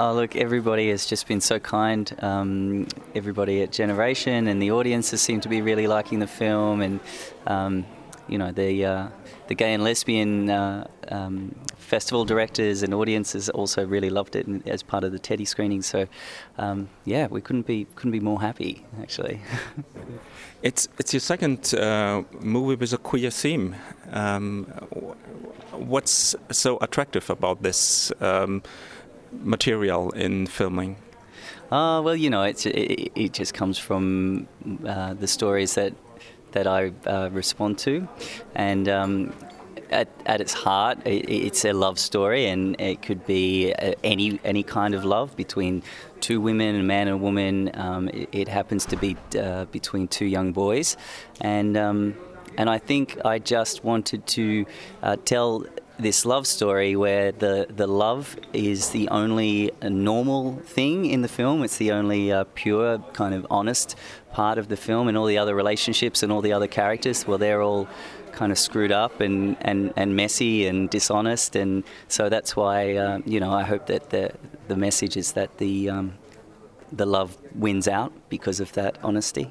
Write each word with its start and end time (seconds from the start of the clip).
Oh, 0.00 0.14
look, 0.14 0.36
everybody 0.36 0.90
has 0.90 1.06
just 1.06 1.26
been 1.26 1.40
so 1.40 1.58
kind. 1.58 2.14
Um, 2.20 2.86
everybody 3.16 3.62
at 3.62 3.72
Generation 3.72 4.46
and 4.46 4.62
the 4.62 4.70
audiences 4.70 5.20
seem 5.20 5.40
to 5.40 5.48
be 5.48 5.60
really 5.60 5.88
liking 5.88 6.20
the 6.20 6.28
film, 6.28 6.82
and 6.82 7.00
um, 7.48 7.84
you 8.28 8.38
know 8.38 8.52
the 8.52 8.84
uh, 8.84 9.08
the 9.48 9.56
gay 9.56 9.74
and 9.74 9.82
lesbian 9.82 10.50
uh, 10.50 10.86
um, 11.08 11.52
festival 11.78 12.24
directors 12.24 12.84
and 12.84 12.94
audiences 12.94 13.48
also 13.48 13.84
really 13.84 14.08
loved 14.08 14.36
it 14.36 14.46
as 14.68 14.84
part 14.84 15.02
of 15.02 15.10
the 15.10 15.18
Teddy 15.18 15.44
screening. 15.44 15.82
So, 15.82 16.06
um, 16.58 16.88
yeah, 17.04 17.26
we 17.26 17.40
couldn't 17.40 17.66
be 17.66 17.88
couldn't 17.96 18.12
be 18.12 18.20
more 18.20 18.40
happy 18.40 18.86
actually. 19.02 19.40
it's 20.62 20.86
it's 21.00 21.12
your 21.12 21.20
second 21.20 21.74
uh, 21.74 22.22
movie 22.38 22.76
with 22.76 22.92
a 22.92 22.98
queer 22.98 23.30
theme. 23.30 23.74
Um, 24.12 24.66
what's 25.72 26.36
so 26.52 26.78
attractive 26.80 27.28
about 27.30 27.64
this? 27.64 28.12
Material 29.32 30.10
in 30.10 30.46
filming? 30.46 30.96
Uh, 31.70 32.00
well, 32.02 32.16
you 32.16 32.30
know, 32.30 32.42
it, 32.42 32.64
it 32.66 33.32
just 33.32 33.52
comes 33.52 33.78
from 33.78 34.48
uh, 34.86 35.14
the 35.14 35.26
stories 35.26 35.74
that 35.74 35.92
that 36.52 36.66
I 36.66 36.92
uh, 37.06 37.28
respond 37.30 37.78
to, 37.80 38.08
and 38.54 38.88
um, 38.88 39.34
at, 39.90 40.08
at 40.26 40.40
its 40.40 40.52
heart, 40.52 40.98
it, 41.06 41.28
it's 41.28 41.64
a 41.64 41.72
love 41.72 41.98
story, 41.98 42.46
and 42.46 42.80
it 42.80 43.02
could 43.02 43.26
be 43.26 43.74
uh, 43.74 43.92
any 44.02 44.40
any 44.44 44.62
kind 44.62 44.94
of 44.94 45.04
love 45.04 45.36
between 45.36 45.82
two 46.20 46.40
women, 46.40 46.76
a 46.76 46.82
man 46.82 47.08
and 47.08 47.14
a 47.14 47.16
woman. 47.16 47.70
Um, 47.74 48.08
it, 48.08 48.28
it, 48.32 48.48
happens 48.48 48.86
to 48.86 48.96
be 48.96 49.16
uh, 49.38 49.66
between 49.66 50.08
two 50.08 50.26
young 50.26 50.52
boys, 50.52 50.96
and. 51.40 51.76
Um, 51.76 52.16
and 52.56 52.68
I 52.68 52.78
think 52.78 53.24
I 53.24 53.38
just 53.38 53.84
wanted 53.84 54.26
to 54.26 54.66
uh, 55.00 55.14
tell 55.24 55.64
this 55.98 56.24
love 56.24 56.46
story 56.46 56.94
where 56.94 57.32
the, 57.32 57.66
the 57.68 57.86
love 57.86 58.36
is 58.52 58.90
the 58.90 59.08
only 59.08 59.72
normal 59.82 60.56
thing 60.64 61.06
in 61.06 61.22
the 61.22 61.28
film. 61.28 61.64
It's 61.64 61.76
the 61.78 61.92
only 61.92 62.30
uh, 62.32 62.44
pure, 62.54 62.98
kind 63.12 63.34
of 63.34 63.46
honest 63.50 63.96
part 64.32 64.58
of 64.58 64.68
the 64.68 64.76
film, 64.76 65.08
and 65.08 65.18
all 65.18 65.26
the 65.26 65.38
other 65.38 65.54
relationships 65.54 66.22
and 66.22 66.30
all 66.30 66.40
the 66.40 66.52
other 66.52 66.68
characters, 66.68 67.26
well, 67.26 67.38
they're 67.38 67.62
all 67.62 67.88
kind 68.32 68.52
of 68.52 68.58
screwed 68.58 68.92
up 68.92 69.20
and, 69.20 69.56
and, 69.62 69.92
and 69.96 70.14
messy 70.14 70.66
and 70.66 70.88
dishonest. 70.90 71.56
And 71.56 71.82
so 72.06 72.28
that's 72.28 72.54
why, 72.54 72.94
uh, 72.94 73.18
you 73.26 73.40
know, 73.40 73.52
I 73.52 73.64
hope 73.64 73.86
that 73.86 74.10
the, 74.10 74.30
the 74.68 74.76
message 74.76 75.16
is 75.16 75.32
that 75.32 75.58
the, 75.58 75.90
um, 75.90 76.14
the 76.92 77.06
love 77.06 77.36
wins 77.54 77.88
out 77.88 78.12
because 78.28 78.60
of 78.60 78.72
that 78.74 78.98
honesty. 79.02 79.48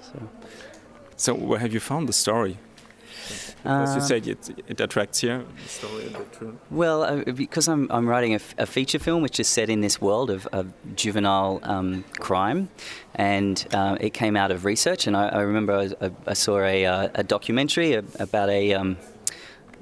So. 0.00 0.28
so, 1.16 1.54
have 1.54 1.72
you 1.72 1.80
found 1.80 2.08
the 2.08 2.12
story? 2.12 2.58
Because 3.64 3.96
you 3.96 4.02
uh, 4.02 4.04
said 4.04 4.26
it, 4.28 4.64
it 4.68 4.78
attracts 4.78 5.22
you. 5.22 5.46
Well, 6.70 7.02
uh, 7.02 7.32
because 7.32 7.66
I'm, 7.66 7.90
I'm 7.90 8.06
writing 8.06 8.34
a, 8.34 8.40
a, 8.58 8.66
feature 8.66 8.98
film 8.98 9.22
which 9.22 9.40
is 9.40 9.48
set 9.48 9.70
in 9.70 9.80
this 9.80 10.02
world 10.02 10.28
of, 10.28 10.46
of 10.48 10.70
juvenile 10.94 11.60
um, 11.62 12.04
crime, 12.20 12.68
and 13.14 13.66
uh, 13.72 13.96
it 14.02 14.12
came 14.12 14.36
out 14.36 14.50
of 14.50 14.66
research. 14.66 15.06
And 15.06 15.16
I, 15.16 15.28
I 15.28 15.40
remember 15.40 15.88
I, 15.98 16.10
I 16.26 16.34
saw 16.34 16.60
a, 16.60 16.84
uh, 16.84 17.08
a 17.14 17.24
documentary 17.24 17.94
about 17.94 18.50
a 18.50 18.74
um, 18.74 18.98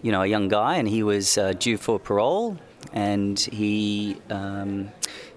you 0.00 0.12
know 0.12 0.22
a 0.22 0.28
young 0.28 0.46
guy, 0.46 0.77
and 0.77 0.86
he 0.89 1.02
was 1.02 1.36
uh, 1.36 1.52
due 1.52 1.77
for 1.77 1.98
parole, 1.98 2.58
and 2.92 3.41
he. 3.41 4.17
Um, 4.30 4.92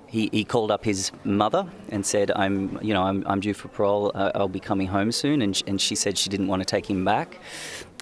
he, 0.08 0.30
he, 0.32 0.46
called 0.46 0.72
up 0.72 0.86
his 0.86 1.12
mother 1.26 1.68
and 1.90 2.06
said, 2.06 2.32
"I'm, 2.34 2.80
you 2.82 2.94
know, 2.94 3.04
I'm, 3.04 3.26
I'm 3.28 3.42
due 3.42 3.54
for 3.54 3.68
parole. 3.68 4.14
Uh, 4.16 4.32
I'll 4.34 4.48
be 4.48 4.62
coming 4.62 4.88
home 4.88 5.12
soon." 5.12 5.42
And, 5.42 5.62
and 5.68 5.82
she 5.82 5.94
said 5.94 6.18
she 6.18 6.30
didn't 6.30 6.48
want 6.48 6.62
to 6.62 6.66
take 6.66 6.90
him 6.90 7.04
back 7.04 7.38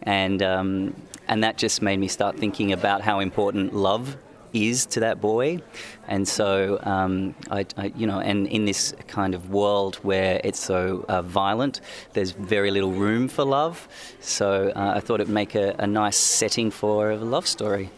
and 0.03 0.41
um, 0.41 0.95
and 1.27 1.43
that 1.43 1.57
just 1.57 1.81
made 1.81 1.97
me 1.99 2.07
start 2.07 2.37
thinking 2.37 2.71
about 2.73 3.01
how 3.01 3.19
important 3.19 3.73
love 3.73 4.17
is 4.53 4.85
to 4.85 4.99
that 4.99 5.19
boy, 5.19 5.59
and 6.07 6.27
so 6.27 6.79
um, 6.83 7.33
I, 7.49 7.65
I, 7.75 7.91
you 7.95 8.05
know, 8.05 8.19
and 8.19 8.47
in 8.47 8.65
this 8.65 8.93
kind 9.07 9.33
of 9.33 9.49
world 9.49 9.95
where 10.03 10.39
it's 10.43 10.59
so 10.59 11.05
uh, 11.07 11.21
violent, 11.23 11.81
there's 12.13 12.31
very 12.31 12.69
little 12.69 12.91
room 12.91 13.27
for 13.27 13.43
love. 13.43 13.87
So 14.19 14.71
uh, 14.75 14.93
I 14.95 14.99
thought 14.99 15.21
it'd 15.21 15.33
make 15.33 15.55
a, 15.55 15.75
a 15.79 15.87
nice 15.87 16.17
setting 16.17 16.69
for 16.71 17.11
a 17.11 17.17
love 17.17 17.47
story. 17.47 17.89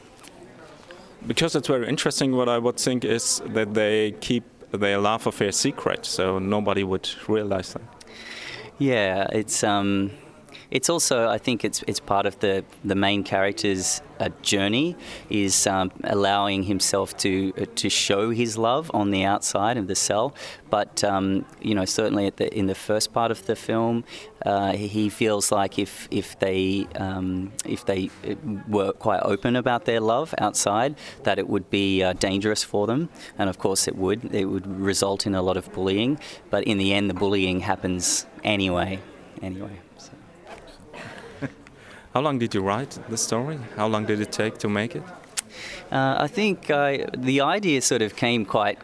Because 1.27 1.55
it's 1.55 1.67
very 1.67 1.87
interesting. 1.89 2.35
What 2.35 2.47
I 2.47 2.57
would 2.57 2.77
think 2.77 3.03
is 3.03 3.41
that 3.47 3.73
they 3.73 4.11
keep 4.21 4.43
their 4.71 4.97
love 4.97 5.27
affair 5.27 5.51
secret, 5.51 6.05
so 6.05 6.39
nobody 6.39 6.83
would 6.83 7.09
realize 7.27 7.73
that. 7.73 7.81
Yeah, 8.77 9.27
it's. 9.31 9.63
Um, 9.63 10.11
it's 10.75 10.89
also, 10.89 11.29
I 11.29 11.37
think, 11.37 11.63
it's 11.63 11.83
it's 11.87 12.01
part 12.01 12.25
of 12.25 12.37
the 12.39 12.65
the 12.83 12.95
main 12.95 13.23
character's 13.23 14.01
uh, 14.19 14.29
journey 14.41 14.97
is 15.29 15.67
um, 15.67 15.89
allowing 16.03 16.63
himself 16.63 17.15
to 17.17 17.53
uh, 17.57 17.65
to 17.75 17.89
show 17.89 18.31
his 18.31 18.57
love 18.57 18.91
on 18.93 19.11
the 19.11 19.23
outside 19.23 19.77
of 19.77 19.87
the 19.87 19.95
cell. 19.95 20.35
But 20.69 21.01
um, 21.03 21.45
you 21.61 21.75
know, 21.75 21.85
certainly 21.85 22.29
the, 22.29 22.47
in 22.53 22.67
the 22.67 22.75
first 22.75 23.13
part 23.13 23.31
of 23.31 23.45
the 23.45 23.55
film, 23.55 24.03
uh, 24.45 24.73
he 24.73 25.07
feels 25.07 25.49
like 25.49 25.79
if 25.79 26.09
if 26.11 26.37
they 26.39 26.87
um, 26.99 27.53
if 27.65 27.85
they 27.85 28.09
uh, 28.29 28.35
were 28.67 28.91
quite 28.91 29.21
open 29.21 29.55
about 29.55 29.85
their 29.85 30.01
love 30.01 30.35
outside, 30.39 30.95
that 31.23 31.39
it 31.39 31.47
would 31.47 31.69
be 31.69 32.03
uh, 32.03 32.11
dangerous 32.13 32.65
for 32.65 32.85
them. 32.85 33.07
And 33.37 33.49
of 33.49 33.59
course, 33.59 33.87
it 33.87 33.95
would. 33.95 34.35
It 34.35 34.45
would 34.45 34.67
result 34.67 35.25
in 35.25 35.35
a 35.35 35.41
lot 35.41 35.55
of 35.55 35.71
bullying. 35.71 36.19
But 36.49 36.65
in 36.65 36.77
the 36.77 36.93
end, 36.93 37.09
the 37.09 37.19
bullying 37.23 37.61
happens 37.61 38.25
anyway. 38.43 38.99
Anyway. 39.41 39.79
How 42.15 42.21
long 42.21 42.39
did 42.39 42.53
you 42.55 42.61
write 42.61 42.97
the 43.09 43.17
story? 43.17 43.59
How 43.75 43.87
long 43.87 44.05
did 44.05 44.21
it 44.21 44.31
take 44.31 44.57
to 44.59 44.69
make 44.69 44.95
it? 44.95 45.03
Uh, 45.91 46.15
I 46.17 46.27
think 46.27 46.71
I, 46.71 47.07
the 47.13 47.41
idea 47.41 47.81
sort 47.81 48.01
of 48.01 48.15
came 48.15 48.45
quite 48.45 48.79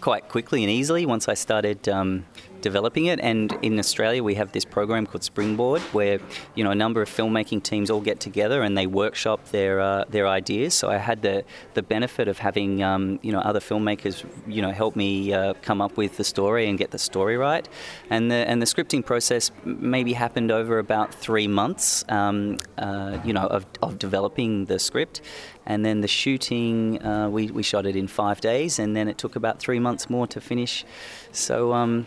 quite 0.00 0.28
quickly 0.28 0.62
and 0.62 0.70
easily 0.70 1.04
once 1.04 1.26
I 1.28 1.34
started 1.34 1.88
um, 1.88 2.26
developing 2.60 3.06
it. 3.06 3.20
And 3.20 3.56
in 3.62 3.78
Australia, 3.78 4.22
we 4.22 4.34
have 4.34 4.52
this 4.52 4.64
program 4.64 5.06
called 5.06 5.24
Springboard, 5.24 5.80
where 5.92 6.20
you 6.54 6.64
know 6.64 6.70
a 6.70 6.74
number 6.74 7.02
of 7.02 7.08
filmmaking 7.08 7.62
teams 7.62 7.90
all 7.90 8.00
get 8.00 8.20
together 8.20 8.62
and 8.62 8.76
they 8.76 8.86
workshop 8.86 9.48
their 9.48 9.80
uh, 9.80 10.04
their 10.08 10.26
ideas. 10.26 10.74
So 10.74 10.90
I 10.90 10.96
had 10.96 11.22
the 11.22 11.44
the 11.74 11.82
benefit 11.82 12.28
of 12.28 12.38
having 12.38 12.82
um, 12.82 13.18
you 13.22 13.32
know 13.32 13.40
other 13.40 13.60
filmmakers 13.60 14.24
you 14.46 14.62
know 14.62 14.70
help 14.70 14.96
me 14.96 15.32
uh, 15.32 15.54
come 15.62 15.80
up 15.80 15.96
with 15.96 16.16
the 16.16 16.24
story 16.24 16.68
and 16.68 16.78
get 16.78 16.90
the 16.90 16.98
story 16.98 17.36
right. 17.36 17.68
And 18.10 18.30
the 18.30 18.48
and 18.50 18.60
the 18.62 18.66
scripting 18.66 19.04
process 19.04 19.50
maybe 19.64 20.12
happened 20.12 20.50
over 20.50 20.78
about 20.78 21.14
three 21.14 21.48
months. 21.48 22.04
Um, 22.08 22.58
uh, 22.78 23.18
you 23.24 23.32
know 23.32 23.46
of, 23.46 23.66
of 23.82 23.98
developing 23.98 24.66
the 24.66 24.78
script. 24.78 25.20
And 25.66 25.84
then 25.84 26.00
the 26.00 26.08
shooting, 26.08 27.02
uh, 27.04 27.28
we, 27.28 27.50
we 27.50 27.62
shot 27.62 27.84
it 27.84 27.94
in 27.94 28.08
five 28.08 28.40
days, 28.40 28.78
and 28.78 28.96
then 28.96 29.06
it 29.06 29.18
took 29.18 29.36
about 29.36 29.58
three 29.58 29.78
months 29.78 30.08
more 30.08 30.26
to 30.28 30.40
finish. 30.40 30.82
So, 31.30 31.74
um, 31.74 32.06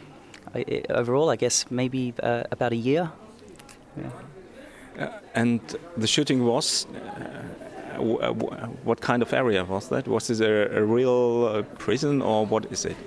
Overall, 0.89 1.29
I 1.29 1.35
guess 1.35 1.65
maybe 1.69 2.13
uh, 2.23 2.43
about 2.51 2.71
a 2.71 2.75
year. 2.75 3.11
Yeah. 3.97 4.09
Uh, 4.99 5.19
and 5.35 5.59
the 5.97 6.07
shooting 6.07 6.45
was 6.45 6.85
uh, 6.93 8.01
uh 8.01 8.33
what 8.83 8.99
kind 9.01 9.21
of 9.21 9.33
area 9.33 9.63
was 9.63 9.87
that? 9.89 10.07
Was 10.07 10.29
it 10.29 10.41
a, 10.41 10.77
a 10.77 10.83
real 10.83 11.45
uh, 11.45 11.61
prison 11.77 12.21
or 12.21 12.45
what 12.45 12.65
is 12.71 12.85
it? 12.85 12.97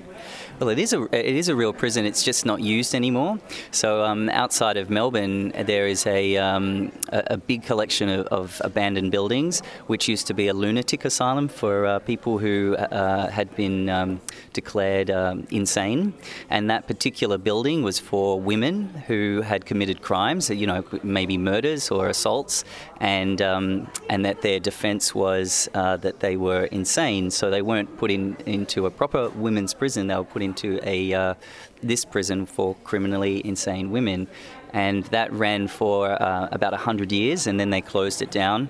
Well, 0.61 0.69
it 0.69 0.79
is 0.79 0.93
a 0.93 1.03
it 1.13 1.35
is 1.35 1.49
a 1.49 1.57
real 1.57 1.73
prison. 1.73 2.07
It's 2.07 2.23
just 2.23 2.47
not 2.47 2.61
used 2.61 2.95
anymore. 2.95 3.41
So 3.73 4.05
um, 4.05 4.29
outside 4.29 4.77
of 4.77 4.89
Melbourne, 4.89 5.49
there 5.51 5.89
is 5.89 6.07
a 6.07 6.37
um, 6.37 6.93
a, 7.09 7.37
big 7.37 7.65
collection 7.65 8.09
of, 8.09 8.27
of, 8.29 8.63
abandoned 8.65 9.11
buildings, 9.11 9.63
which 9.89 10.09
used 10.09 10.29
to 10.29 10.35
be 10.35 10.47
a 10.47 10.55
lunatic 10.55 11.05
asylum 11.05 11.49
for 11.49 11.87
uh, 11.87 11.99
people 11.99 12.39
who 12.39 12.77
uh, 12.77 13.29
had 13.31 13.55
been 13.57 13.89
um, 13.89 14.21
declared 14.53 15.11
um, 15.11 15.49
insane. 15.51 16.15
And 16.51 16.71
that 16.71 16.87
particular 16.87 17.37
building 17.37 17.83
was 17.83 17.99
for 17.99 18.41
women 18.41 18.91
who 19.09 19.41
had 19.41 19.67
committed 19.67 20.03
crimes, 20.03 20.51
you 20.51 20.69
know, 20.69 20.85
maybe 21.03 21.37
murders 21.37 21.91
or 21.91 22.07
assaults, 22.07 22.63
and 23.01 23.43
um, 23.43 23.89
and 24.09 24.25
that 24.25 24.43
their 24.43 24.61
defence 24.61 25.17
was 25.17 25.69
uh, 25.75 25.97
that 25.97 26.21
they 26.21 26.37
were 26.37 26.67
insane. 26.67 27.33
So 27.33 27.51
they 27.51 27.63
weren't 27.63 27.97
put 27.97 28.13
in 28.13 28.37
into 28.47 28.87
a 28.87 28.91
proper 28.91 29.31
women's 29.31 29.75
prison. 29.75 30.07
They 30.07 30.15
were 30.15 30.23
put 30.23 30.45
into 30.55 30.81
a 30.89 31.12
uh, 31.12 31.35
this 31.83 32.05
prison 32.05 32.47
for 32.47 32.77
criminally 32.85 33.45
insane 33.45 33.91
women, 33.91 34.27
and 34.73 35.05
that 35.06 35.33
ran 35.33 35.69
for 35.69 36.11
uh, 36.11 36.49
about 36.51 36.73
100 36.73 37.12
years, 37.12 37.47
and 37.47 37.59
then 37.61 37.71
they 37.71 37.81
closed 37.81 38.23
it 38.23 38.31
down. 38.31 38.69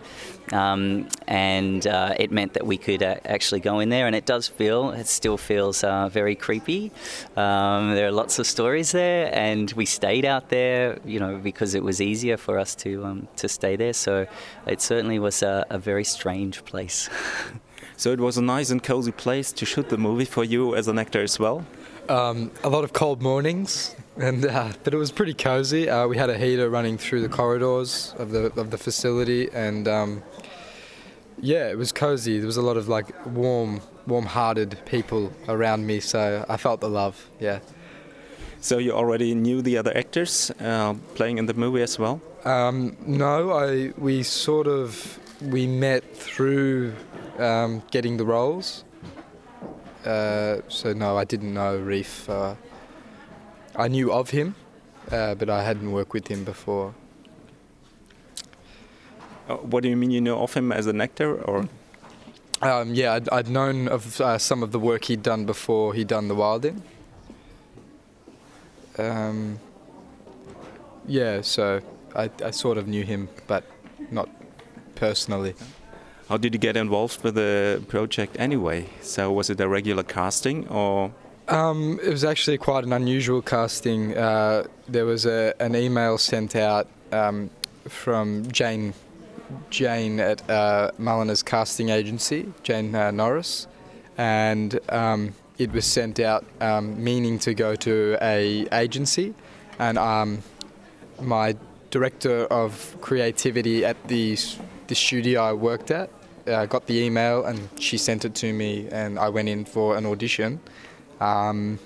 Um, 0.53 1.09
and 1.27 1.87
uh, 1.87 2.15
it 2.19 2.31
meant 2.31 2.53
that 2.55 2.67
we 2.67 2.77
could 2.77 3.03
uh, 3.03 3.17
actually 3.25 3.61
go 3.61 3.81
in 3.81 3.89
there, 3.89 4.07
and 4.07 4.17
it 4.17 4.27
does 4.27 4.49
feel, 4.49 4.91
it 4.91 5.07
still 5.07 5.39
feels 5.39 5.85
uh, 5.85 6.09
very 6.09 6.35
creepy. 6.35 6.91
Um, 7.37 7.95
there 7.95 8.07
are 8.07 8.13
lots 8.13 8.39
of 8.39 8.47
stories 8.47 8.93
there, 8.93 9.31
and 9.33 9.73
we 9.73 9.87
stayed 9.87 10.25
out 10.25 10.49
there, 10.49 10.99
you 11.05 11.21
know, 11.21 11.39
because 11.39 11.75
it 11.75 11.83
was 11.83 12.01
easier 12.01 12.37
for 12.37 12.59
us 12.59 12.75
to 12.77 13.05
um, 13.05 13.29
to 13.37 13.49
stay 13.49 13.77
there. 13.77 13.95
So 13.95 14.27
it 14.67 14.81
certainly 14.83 15.19
was 15.19 15.43
a, 15.43 15.65
a 15.71 15.79
very 15.79 16.05
strange 16.05 16.65
place. 16.65 17.09
So 17.97 18.13
it 18.13 18.21
was 18.21 18.37
a 18.37 18.43
nice 18.43 18.71
and 18.71 18.83
cozy 18.83 19.13
place 19.13 19.53
to 19.53 19.65
shoot 19.65 19.89
the 19.89 19.99
movie 19.99 20.25
for 20.25 20.45
you 20.45 20.75
as 20.75 20.89
an 20.89 20.99
actor 20.99 21.23
as 21.23 21.39
well. 21.39 21.65
Um, 22.09 22.51
a 22.63 22.69
lot 22.69 22.85
of 22.85 22.93
cold 22.93 23.23
mornings, 23.23 23.95
and 24.17 24.45
uh, 24.45 24.73
but 24.83 24.93
it 24.93 24.99
was 24.99 25.11
pretty 25.11 25.33
cozy. 25.35 25.89
Uh, 25.89 26.07
we 26.07 26.17
had 26.19 26.29
a 26.29 26.37
heater 26.37 26.69
running 26.69 26.99
through 26.99 27.23
the 27.23 27.29
corridors 27.29 28.15
of 28.19 28.31
the 28.31 28.53
of 28.61 28.71
the 28.71 28.77
facility, 28.79 29.49
and 29.53 29.89
um, 29.89 30.23
yeah, 31.41 31.71
it 31.71 31.79
was 31.79 31.93
cozy. 31.93 32.39
There 32.39 32.47
was 32.47 32.59
a 32.59 32.63
lot 32.63 32.77
of 32.77 32.89
like 32.89 33.07
warm 33.27 33.81
warm-hearted 34.07 34.79
people 34.85 35.33
around 35.49 35.87
me, 35.87 36.01
so 36.01 36.45
I 36.49 36.57
felt 36.59 36.81
the 36.81 36.91
love. 36.91 37.31
Yeah. 37.41 37.61
So 38.61 38.79
you 38.79 38.93
already 38.93 39.35
knew 39.35 39.63
the 39.63 39.79
other 39.79 39.97
actors 39.97 40.51
uh, 40.61 40.95
playing 41.15 41.39
in 41.39 41.47
the 41.47 41.55
movie 41.55 41.83
as 41.83 41.99
well? 41.99 42.21
Um, 42.45 42.97
no, 43.07 43.53
I 43.53 43.93
we 43.99 44.23
sort 44.23 44.67
of 44.67 45.19
we 45.43 45.67
met 45.67 46.03
through 46.17 46.95
um, 47.39 47.83
getting 47.91 48.17
the 48.17 48.25
roles. 48.25 48.85
Uh, 50.05 50.59
so 50.69 50.93
no, 50.93 51.17
I 51.17 51.25
didn't 51.25 51.55
know 51.55 51.79
Reef. 51.79 52.29
Uh, 52.29 52.55
I 53.77 53.89
knew 53.89 54.13
of 54.13 54.31
him, 54.31 54.55
uh, 55.11 55.35
but 55.35 55.49
I 55.49 55.65
hadn't 55.65 55.91
worked 55.91 56.13
with 56.13 56.29
him 56.29 56.45
before. 56.45 56.95
Uh, 59.49 59.57
what 59.57 59.83
do 59.83 59.89
you 59.89 59.97
mean 59.97 60.11
you 60.11 60.21
know 60.21 60.41
of 60.43 60.55
him 60.55 60.73
as 60.73 60.87
an 60.87 61.01
actor, 61.01 61.43
or? 61.43 61.69
Um, 62.63 62.95
yeah, 62.95 63.15
I'd, 63.15 63.29
I'd, 63.31 63.49
known 63.49 63.89
of 63.89 64.21
uh, 64.21 64.39
some 64.39 64.63
of 64.63 64.73
the 64.73 64.79
work 64.79 65.05
he'd 65.05 65.23
done 65.23 65.45
before 65.45 65.93
he'd 65.93 66.09
done 66.09 66.29
The 66.29 66.35
Wilding. 66.35 66.83
Um, 68.97 69.59
yeah, 71.07 71.41
so 71.43 71.81
I, 72.15 72.31
I 72.43 72.51
sort 72.53 72.79
of 72.79 72.87
knew 72.87 73.03
him, 73.03 73.29
but 73.47 73.65
not 74.11 74.31
personally. 74.95 75.55
How 76.29 76.39
did 76.39 76.55
you 76.55 76.59
get 76.59 76.77
involved 76.77 77.23
with 77.23 77.35
the 77.35 77.83
project 77.89 78.37
anyway? 78.39 78.89
So 79.03 79.31
was 79.31 79.51
it 79.51 79.61
a 79.61 79.69
regular 79.69 80.03
casting 80.03 80.67
or? 80.69 81.13
Um, 81.49 82.01
it 82.03 82.09
was 82.09 82.25
actually 82.25 82.57
quite 82.57 82.85
an 82.85 82.93
unusual 82.95 83.43
casting. 83.43 84.17
Uh, 84.17 84.65
there 84.89 85.05
was 85.05 85.27
a, 85.27 85.53
an 85.61 85.77
email 85.77 86.17
sent 86.17 86.57
out 86.57 86.89
um, 87.13 87.51
from 87.87 88.51
Jane 88.51 88.95
Jane 89.69 90.21
at 90.21 90.49
uh, 90.49 90.91
Mullinars 90.99 91.45
casting 91.45 91.91
agency, 91.91 92.53
Jane 92.63 92.95
uh, 92.95 93.11
Norris, 93.11 93.67
and 94.17 94.79
um, 94.89 95.35
it 95.59 95.71
was 95.73 95.85
sent 95.85 96.19
out 96.19 96.45
um, 96.63 97.03
meaning 97.03 97.39
to 97.41 97.55
go 97.55 97.77
to 97.77 98.17
a 98.23 98.67
agency, 98.73 99.35
and 99.79 99.99
um, 99.99 100.43
my 101.21 101.57
director 101.91 102.47
of 102.47 102.97
creativity 103.01 103.85
at 103.85 103.97
the 104.09 104.37
the 104.87 104.95
studio 104.95 105.43
I 105.43 105.53
worked 105.53 105.91
at 105.91 106.11
uh, 106.47 106.67
got 106.67 106.87
the 106.87 106.99
email 106.99 107.45
and 107.45 107.69
she 107.79 107.99
sent 107.99 108.25
it 108.25 108.35
to 108.37 108.53
me, 108.53 108.89
and 108.91 109.19
I 109.19 109.29
went 109.29 109.49
in 109.49 109.65
for 109.65 109.97
an 109.97 110.07
audition, 110.07 110.61
um, 111.21 111.79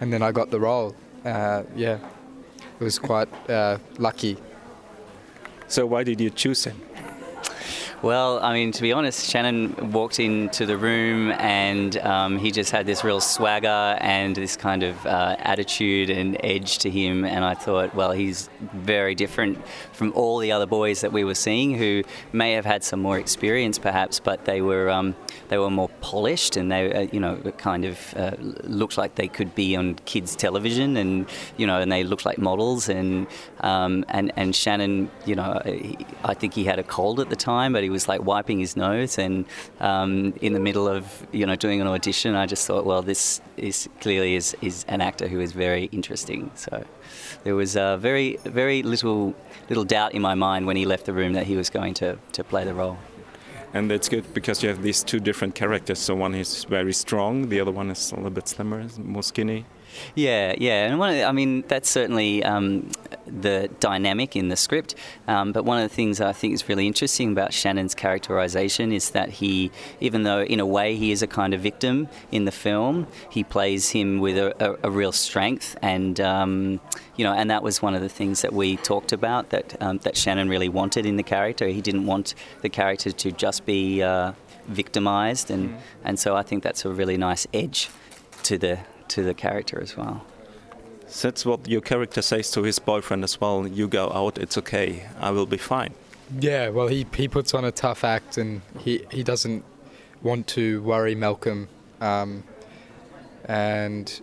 and 0.00 0.12
then 0.12 0.22
I 0.22 0.32
got 0.32 0.50
the 0.50 0.60
role. 0.60 0.94
Uh, 1.24 1.62
yeah, 1.76 1.98
it 2.80 2.84
was 2.84 2.98
quite 2.98 3.28
uh, 3.48 3.78
lucky. 3.98 4.36
So 5.68 5.86
why 5.86 6.04
did 6.04 6.20
you 6.20 6.30
choose 6.30 6.64
him? 6.64 6.80
Well, 8.02 8.40
I 8.42 8.52
mean, 8.52 8.72
to 8.72 8.82
be 8.82 8.92
honest, 8.92 9.30
Shannon 9.30 9.92
walked 9.92 10.18
into 10.18 10.66
the 10.66 10.76
room 10.76 11.30
and 11.30 11.96
um, 11.98 12.36
he 12.36 12.50
just 12.50 12.72
had 12.72 12.84
this 12.84 13.04
real 13.04 13.20
swagger 13.20 13.96
and 14.00 14.34
this 14.34 14.56
kind 14.56 14.82
of 14.82 15.06
uh, 15.06 15.36
attitude 15.38 16.10
and 16.10 16.36
edge 16.42 16.78
to 16.78 16.90
him. 16.90 17.24
And 17.24 17.44
I 17.44 17.54
thought, 17.54 17.94
well, 17.94 18.10
he's 18.10 18.50
very 18.72 19.14
different 19.14 19.64
from 19.92 20.12
all 20.14 20.38
the 20.38 20.50
other 20.50 20.66
boys 20.66 21.02
that 21.02 21.12
we 21.12 21.22
were 21.22 21.36
seeing 21.36 21.78
who 21.78 22.02
may 22.32 22.54
have 22.54 22.64
had 22.64 22.82
some 22.82 23.00
more 23.00 23.20
experience, 23.20 23.78
perhaps, 23.78 24.18
but 24.18 24.46
they 24.46 24.62
were 24.62 24.90
um, 24.90 25.14
they 25.48 25.58
were 25.58 25.70
more 25.70 25.88
polished 26.00 26.56
and 26.56 26.72
they, 26.72 26.92
uh, 26.92 27.00
you 27.12 27.20
know, 27.20 27.36
kind 27.56 27.84
of 27.84 28.14
uh, 28.16 28.32
looked 28.64 28.98
like 28.98 29.14
they 29.14 29.28
could 29.28 29.54
be 29.54 29.76
on 29.76 29.94
kids' 30.06 30.34
television 30.34 30.96
and, 30.96 31.28
you 31.56 31.68
know, 31.68 31.78
and 31.78 31.92
they 31.92 32.02
looked 32.02 32.26
like 32.26 32.38
models. 32.38 32.88
And 32.88 33.28
um, 33.60 34.04
and 34.08 34.32
and 34.34 34.56
Shannon, 34.56 35.08
you 35.24 35.36
know, 35.36 35.62
I 36.24 36.34
think 36.34 36.54
he 36.54 36.64
had 36.64 36.80
a 36.80 36.82
cold 36.82 37.20
at 37.20 37.30
the 37.30 37.36
time, 37.36 37.74
but 37.74 37.84
he 37.84 37.91
was 37.92 38.08
like 38.08 38.22
wiping 38.22 38.58
his 38.58 38.76
nose, 38.76 39.18
and 39.18 39.44
um, 39.80 40.34
in 40.40 40.52
the 40.52 40.60
middle 40.60 40.88
of 40.88 41.26
you 41.32 41.46
know 41.46 41.56
doing 41.56 41.80
an 41.80 41.86
audition, 41.86 42.34
I 42.34 42.46
just 42.46 42.66
thought, 42.66 42.84
well, 42.84 43.02
this 43.02 43.40
is 43.56 43.88
clearly 44.00 44.34
is, 44.34 44.56
is 44.60 44.84
an 44.88 45.00
actor 45.00 45.28
who 45.28 45.40
is 45.40 45.52
very 45.52 45.84
interesting. 45.92 46.50
So 46.54 46.84
there 47.44 47.54
was 47.54 47.76
uh, 47.76 47.96
very 47.98 48.38
very 48.44 48.82
little 48.82 49.34
little 49.68 49.84
doubt 49.84 50.12
in 50.14 50.22
my 50.22 50.34
mind 50.34 50.66
when 50.66 50.76
he 50.76 50.84
left 50.84 51.06
the 51.06 51.12
room 51.12 51.32
that 51.34 51.46
he 51.46 51.56
was 51.56 51.70
going 51.70 51.94
to, 51.94 52.18
to 52.32 52.44
play 52.44 52.64
the 52.64 52.74
role. 52.74 52.98
And 53.74 53.90
it's 53.90 54.08
good 54.08 54.34
because 54.34 54.62
you 54.62 54.68
have 54.68 54.82
these 54.82 55.02
two 55.02 55.18
different 55.18 55.54
characters. 55.54 55.98
So 55.98 56.14
one 56.14 56.34
is 56.34 56.64
very 56.64 56.92
strong, 56.92 57.48
the 57.48 57.58
other 57.60 57.70
one 57.70 57.90
is 57.90 58.12
a 58.12 58.16
little 58.16 58.30
bit 58.30 58.48
slimmer, 58.48 58.86
more 58.98 59.22
skinny. 59.22 59.64
Yeah, 60.14 60.54
yeah, 60.58 60.86
and 60.86 60.98
one, 60.98 61.12
the, 61.14 61.24
I 61.24 61.32
mean 61.32 61.64
that's 61.68 61.88
certainly 61.88 62.42
um, 62.44 62.90
the 63.26 63.70
dynamic 63.80 64.36
in 64.36 64.48
the 64.48 64.56
script. 64.56 64.94
Um, 65.28 65.52
but 65.52 65.64
one 65.64 65.78
of 65.78 65.88
the 65.88 65.94
things 65.94 66.20
I 66.20 66.32
think 66.32 66.54
is 66.54 66.68
really 66.68 66.86
interesting 66.86 67.32
about 67.32 67.52
Shannon's 67.52 67.94
characterization 67.94 68.92
is 68.92 69.10
that 69.10 69.30
he, 69.30 69.70
even 70.00 70.22
though 70.24 70.42
in 70.42 70.60
a 70.60 70.66
way 70.66 70.96
he 70.96 71.12
is 71.12 71.22
a 71.22 71.26
kind 71.26 71.54
of 71.54 71.60
victim 71.60 72.08
in 72.30 72.44
the 72.44 72.52
film, 72.52 73.06
he 73.30 73.44
plays 73.44 73.90
him 73.90 74.20
with 74.20 74.36
a, 74.36 74.54
a, 74.64 74.88
a 74.88 74.90
real 74.90 75.12
strength, 75.12 75.76
and 75.82 76.20
um, 76.20 76.80
you 77.16 77.24
know, 77.24 77.32
and 77.32 77.50
that 77.50 77.62
was 77.62 77.82
one 77.82 77.94
of 77.94 78.00
the 78.00 78.08
things 78.08 78.42
that 78.42 78.52
we 78.52 78.76
talked 78.76 79.12
about 79.12 79.50
that 79.50 79.80
um, 79.82 79.98
that 79.98 80.16
Shannon 80.16 80.48
really 80.48 80.68
wanted 80.68 81.06
in 81.06 81.16
the 81.16 81.22
character. 81.22 81.66
He 81.68 81.80
didn't 81.80 82.06
want 82.06 82.34
the 82.62 82.68
character 82.68 83.12
to 83.12 83.32
just 83.32 83.64
be 83.66 84.02
uh, 84.02 84.32
victimized, 84.68 85.50
and 85.50 85.70
mm. 85.70 85.78
and 86.04 86.18
so 86.18 86.36
I 86.36 86.42
think 86.42 86.62
that's 86.62 86.84
a 86.84 86.90
really 86.90 87.16
nice 87.16 87.46
edge 87.52 87.90
to 88.44 88.58
the 88.58 88.78
to 89.08 89.22
the 89.22 89.34
character 89.34 89.80
as 89.80 89.96
well. 89.96 90.24
That's 91.20 91.44
what 91.44 91.68
your 91.68 91.80
character 91.80 92.22
says 92.22 92.50
to 92.52 92.62
his 92.62 92.78
boyfriend 92.78 93.24
as 93.24 93.40
well. 93.40 93.66
You 93.66 93.88
go 93.88 94.10
out, 94.12 94.38
it's 94.38 94.56
okay. 94.58 95.06
I 95.20 95.30
will 95.30 95.46
be 95.46 95.58
fine. 95.58 95.94
Yeah, 96.40 96.70
well, 96.70 96.88
he 96.88 97.06
he 97.14 97.28
puts 97.28 97.52
on 97.52 97.64
a 97.64 97.70
tough 97.72 98.04
act, 98.04 98.38
and 98.38 98.62
he 98.78 99.04
he 99.10 99.22
doesn't 99.22 99.64
want 100.22 100.46
to 100.48 100.82
worry 100.82 101.14
Malcolm, 101.14 101.68
um, 102.00 102.44
and 103.44 104.20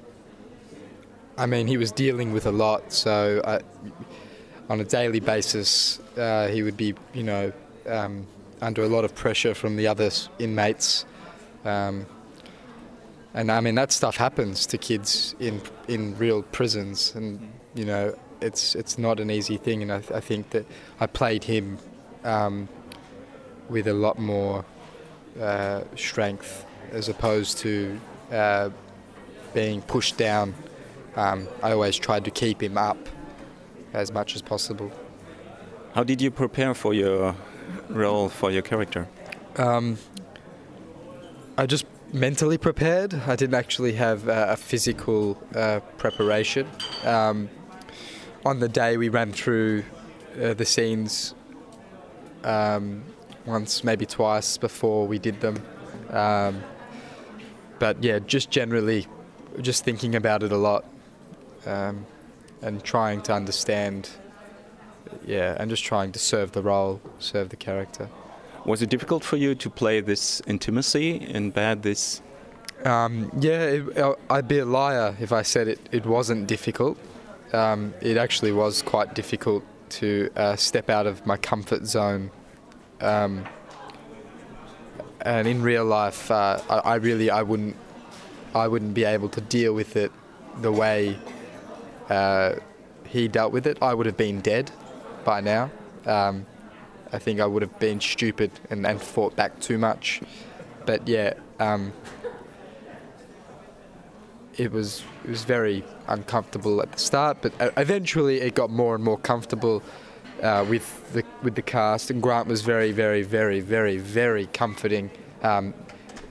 I 1.38 1.46
mean 1.46 1.68
he 1.68 1.78
was 1.78 1.92
dealing 1.92 2.34
with 2.34 2.46
a 2.46 2.52
lot, 2.52 2.92
so 2.92 3.42
I, 3.46 3.60
on 4.70 4.80
a 4.80 4.84
daily 4.84 5.20
basis 5.20 6.00
uh, 6.18 6.48
he 6.48 6.64
would 6.64 6.78
be 6.78 6.96
you 7.14 7.24
know 7.24 7.52
um, 7.88 8.26
under 8.62 8.84
a 8.84 8.88
lot 8.88 9.06
of 9.06 9.14
pressure 9.14 9.54
from 9.54 9.76
the 9.76 9.88
other 9.88 10.10
inmates. 10.40 11.06
Um, 11.66 12.06
and 13.40 13.50
I 13.50 13.62
mean 13.62 13.76
that 13.76 13.94
stuff 13.94 14.18
happens 14.18 14.66
to 14.68 14.78
kids 14.78 15.34
in 15.40 15.62
in 15.88 16.18
real 16.18 16.44
prisons, 16.44 17.16
and 17.16 17.40
you 17.74 17.86
know 17.86 18.14
it's 18.42 18.76
it's 18.76 18.98
not 18.98 19.22
an 19.22 19.32
easy 19.32 19.56
thing. 19.56 19.82
And 19.82 19.94
I, 19.94 20.02
I 20.14 20.20
think 20.20 20.50
that 20.50 20.66
I 21.00 21.08
played 21.08 21.46
him 21.46 21.78
um, 22.26 22.68
with 23.70 23.88
a 23.88 23.94
lot 23.94 24.20
more 24.20 24.66
uh, 25.40 25.84
strength 25.96 26.66
as 26.92 27.08
opposed 27.08 27.60
to 27.60 27.98
uh, 28.30 28.72
being 29.54 29.82
pushed 29.84 30.18
down. 30.18 30.54
Um, 31.16 31.48
I 31.64 31.72
always 31.72 31.96
tried 31.96 32.26
to 32.26 32.32
keep 32.32 32.62
him 32.62 32.78
up 32.78 32.98
as 33.94 34.12
much 34.12 34.36
as 34.36 34.42
possible. 34.42 34.92
How 35.94 36.04
did 36.04 36.22
you 36.22 36.30
prepare 36.30 36.74
for 36.74 36.94
your 36.94 37.36
role 37.88 38.28
for 38.28 38.52
your 38.52 38.64
character? 38.64 39.08
Um, 39.56 39.98
I 41.58 41.66
just 41.66 41.86
mentally 42.14 42.58
prepared. 42.58 43.14
I 43.14 43.36
didn't 43.36 43.56
actually 43.56 43.94
have 43.94 44.28
uh, 44.28 44.48
a 44.50 44.58
physical 44.58 45.38
uh, 45.56 45.80
preparation. 45.98 46.68
Um, 47.04 47.50
on 48.46 48.60
the 48.60 48.70
day, 48.70 48.98
we 48.98 49.10
ran 49.10 49.32
through 49.32 49.84
uh, 50.42 50.54
the 50.54 50.66
scenes 50.66 51.36
um, 52.44 53.04
once, 53.46 53.84
maybe 53.84 54.06
twice 54.06 54.58
before 54.58 55.08
we 55.08 55.20
did 55.20 55.42
them. 55.42 55.62
Um, 56.10 56.64
but 57.80 58.04
yeah, 58.04 58.20
just 58.20 58.50
generally, 58.50 59.08
just 59.62 59.84
thinking 59.84 60.16
about 60.16 60.44
it 60.44 60.52
a 60.52 60.58
lot 60.58 60.86
um, 61.66 62.06
and 62.62 62.84
trying 62.84 63.22
to 63.24 63.34
understand. 63.34 64.10
Yeah, 65.26 65.56
and 65.60 65.70
just 65.70 65.84
trying 65.84 66.12
to 66.12 66.20
serve 66.20 66.52
the 66.52 66.62
role, 66.62 67.02
serve 67.18 67.50
the 67.50 67.56
character. 67.56 68.10
Was 68.66 68.82
it 68.82 68.90
difficult 68.90 69.24
for 69.24 69.38
you 69.38 69.56
to 69.56 69.70
play 69.70 70.02
this 70.02 70.42
intimacy 70.48 71.26
and 71.34 71.54
bed 71.54 71.84
this? 71.84 72.22
Um, 72.86 73.32
yeah, 73.40 73.64
it, 73.64 73.98
uh, 73.98 74.16
I'd 74.30 74.48
be 74.48 74.60
a 74.60 74.66
liar 74.66 75.16
if 75.20 75.32
I 75.32 75.42
said 75.42 75.68
it, 75.68 75.80
it 75.92 76.06
wasn't 76.06 76.48
difficult. 76.48 76.98
Um, 77.52 77.94
it 78.02 78.18
actually 78.18 78.52
was 78.52 78.82
quite 78.82 79.16
difficult 79.16 79.64
to 79.90 80.30
uh, 80.36 80.56
step 80.56 80.90
out 80.90 81.08
of 81.08 81.26
my 81.26 81.38
comfort 81.38 81.86
zone. 81.86 82.32
Um, 83.02 83.46
and 85.22 85.48
in 85.48 85.62
real 85.62 85.86
life, 85.86 86.30
uh, 86.32 86.62
I, 86.70 86.78
I, 86.78 86.96
really 86.96 87.30
I 87.30 87.42
wouldn't 87.42 87.76
I 88.54 88.68
wouldn't 88.68 88.94
be 88.94 89.04
able 89.04 89.30
to 89.30 89.42
deal 89.42 89.74
with 89.74 89.96
it 89.96 90.12
the 90.62 90.72
way 90.72 91.20
uh, 92.10 92.56
he 93.06 93.28
dealt 93.28 93.52
with 93.52 93.68
it. 93.68 93.78
I 93.82 93.94
would 93.94 94.06
have 94.06 94.18
been 94.18 94.42
dead 94.42 94.72
by 95.26 95.42
now. 95.42 95.72
Um, 96.06 96.46
I 97.12 97.20
think 97.20 97.40
I 97.40 97.46
would 97.46 97.62
have 97.62 97.80
been 97.80 98.00
stupid 98.00 98.52
and, 98.70 98.86
and 98.86 99.02
fought 99.02 99.36
back 99.36 99.60
too 99.60 99.78
much. 99.78 100.22
But 100.86 101.08
yeah, 101.08 101.34
um, 101.60 101.94
it 104.58 104.72
was 104.72 105.04
it 105.24 105.30
was 105.30 105.44
very 105.44 105.84
uncomfortable 106.08 106.82
at 106.82 106.92
the 106.92 107.00
start, 107.00 107.38
but 107.42 107.54
eventually 107.78 108.42
it 108.42 108.56
got 108.56 108.70
more 108.70 108.96
and 108.96 109.04
more 109.04 109.18
comfortable 109.18 109.82
uh, 110.44 110.66
with 110.68 111.14
the 111.14 111.24
with 111.44 111.56
the 111.56 111.62
cast. 111.62 112.12
And 112.12 112.22
Grant 112.22 112.48
was 112.48 112.62
very, 112.62 112.92
very, 112.92 113.24
very, 113.24 113.60
very, 113.60 113.98
very 113.98 114.48
comforting. 114.48 115.10
Um, 115.44 115.74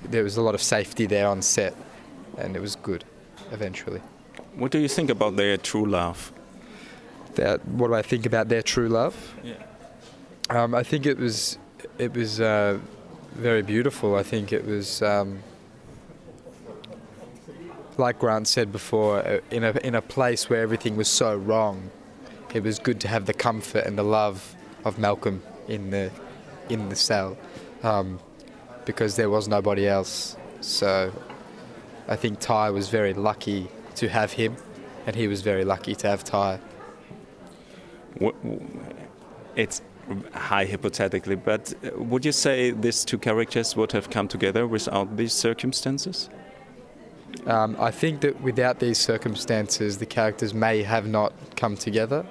there 0.05 0.23
was 0.23 0.37
a 0.37 0.43
lot 0.43 0.55
of 0.55 0.63
safety 0.63 1.07
there 1.07 1.27
on 1.27 1.43
set, 1.43 1.75
and 2.37 2.57
it 2.57 2.61
was 2.61 2.77
good 2.77 3.05
eventually. 3.51 4.01
What 4.55 4.71
do 4.71 4.79
you 4.79 4.89
think 4.89 5.11
about 5.11 5.37
their 5.37 5.57
true 5.57 5.87
love? 5.87 6.33
That, 7.35 7.65
what 7.67 7.89
do 7.89 7.95
I 7.95 8.03
think 8.03 8.27
about 8.27 8.49
their 8.49 8.63
true 8.63 8.89
love? 8.89 9.15
Yeah. 9.45 9.55
Um, 10.51 10.75
I 10.75 10.83
think 10.83 11.05
it 11.05 11.19
was 11.19 11.59
it 11.99 12.15
was 12.15 12.41
uh, 12.41 12.79
very 13.33 13.63
beautiful. 13.63 14.15
I 14.15 14.23
think 14.23 14.51
it 14.53 14.65
was 14.65 15.03
um, 15.03 15.41
like 17.99 18.19
Grant 18.19 18.49
said 18.49 18.73
before, 18.73 19.19
uh, 19.19 19.41
in 19.51 19.63
a 19.63 19.73
in 19.85 19.95
a 19.95 20.01
place 20.01 20.49
where 20.49 20.63
everything 20.63 20.97
was 20.97 21.09
so 21.09 21.37
wrong. 21.37 21.91
It 22.55 22.63
was 22.63 22.79
good 22.79 22.99
to 23.01 23.09
have 23.09 23.27
the 23.27 23.35
comfort 23.35 23.85
and 23.85 23.99
the 23.99 24.03
love 24.03 24.55
of 24.87 24.99
Malcolm 24.99 25.43
in 25.67 25.91
the 25.91 26.11
in 26.71 26.89
the 26.89 26.97
cell, 26.97 27.37
um, 27.83 28.19
because 28.87 29.17
there 29.17 29.29
was 29.29 29.49
nobody 29.49 29.87
else. 29.87 30.37
So 30.63 31.13
I 32.09 32.17
think 32.17 32.41
Ty 32.41 32.71
was 32.71 32.89
very 32.89 33.13
lucky 33.13 33.69
to 33.97 34.09
have 34.09 34.33
him, 34.33 34.57
and 35.07 35.15
he 35.15 35.29
was 35.29 35.43
very 35.43 35.67
lucky 35.67 35.95
to 35.97 36.09
have 36.09 36.25
Ty. 36.25 36.59
What, 38.19 38.35
it's 39.55 39.83
high 40.33 40.65
hypothetically, 40.65 41.37
but 41.37 41.75
uh, 41.85 42.03
would 42.03 42.25
you 42.25 42.33
say 42.33 42.71
these 42.71 43.05
two 43.05 43.19
characters 43.19 43.77
would 43.77 43.93
have 43.93 44.11
come 44.11 44.29
together 44.29 44.67
without 44.67 45.17
these 45.17 45.33
circumstances? 45.33 46.31
Um, 47.47 47.77
I 47.79 47.91
think 47.91 48.21
that 48.21 48.41
without 48.41 48.79
these 48.79 48.99
circumstances, 48.99 49.99
the 49.99 50.07
characters 50.07 50.55
may 50.55 50.83
have 50.83 51.07
not 51.07 51.33
come 51.57 51.77
together. 51.77 52.25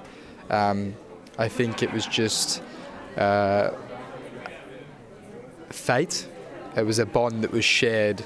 Um, 0.50 0.94
I 1.38 1.48
think 1.48 1.82
it 1.82 1.92
was 1.92 2.06
just 2.06 2.62
uh, 3.16 3.70
fate. 5.70 6.26
It 6.76 6.84
was 6.84 6.98
a 6.98 7.06
bond 7.06 7.42
that 7.44 7.52
was 7.52 7.64
shared 7.64 8.22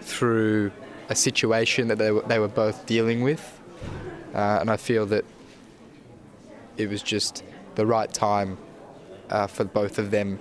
through 0.00 0.72
a 1.08 1.14
situation 1.14 1.88
that 1.88 1.98
they 1.98 2.10
were, 2.10 2.22
they 2.22 2.38
were 2.38 2.48
both 2.48 2.86
dealing 2.86 3.22
with. 3.22 3.60
Uh, 4.34 4.58
and 4.60 4.70
I 4.70 4.76
feel 4.76 5.06
that 5.06 5.24
it 6.76 6.88
was 6.88 7.02
just 7.02 7.44
the 7.74 7.86
right 7.86 8.12
time 8.12 8.58
uh, 9.30 9.46
for 9.46 9.64
both 9.64 9.98
of 9.98 10.10
them 10.10 10.38